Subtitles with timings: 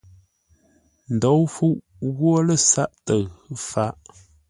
[1.13, 1.77] Ndou fuʼ
[2.15, 3.19] ghwo lə́ sáʼ təʉ
[3.69, 3.93] fáʼ.